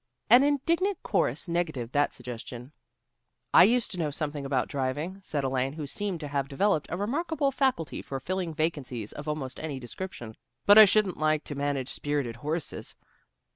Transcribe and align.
An 0.31 0.41
indignant 0.41 0.97
chorus 1.03 1.47
negatived 1.47 1.93
that 1.93 2.11
suggestion. 2.11 2.71
"I 3.53 3.65
used 3.65 3.91
to 3.91 3.99
know 3.99 4.09
something 4.09 4.47
about 4.47 4.67
driving," 4.67 5.19
said 5.21 5.43
Elaine, 5.43 5.73
who 5.73 5.85
seemed 5.85 6.21
to 6.21 6.27
have 6.27 6.47
developed 6.47 6.87
a 6.89 6.97
remarkable 6.97 7.51
faculty 7.51 8.01
for 8.01 8.19
filling 8.19 8.51
vacancies 8.51 9.11
of 9.11 9.27
almost 9.27 9.59
any 9.59 9.79
description. 9.79 10.37
"But 10.65 10.79
I 10.79 10.85
shouldn't 10.85 11.17
like 11.17 11.43
to 11.43 11.53
try 11.53 11.59
to 11.59 11.65
manage 11.67 11.89
spirited 11.89 12.37
horses. 12.37 12.95